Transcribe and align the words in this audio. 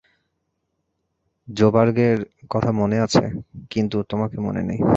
জোবার্গের 1.47 2.17
কথা 2.49 2.71
মনে 2.71 2.97
আছে, 2.99 3.23
কিন্তু 3.69 3.97
তোমাকে 4.03 4.37
মনে 4.39 4.61
নেই। 4.63 4.81